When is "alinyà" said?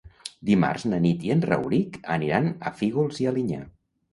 3.35-3.63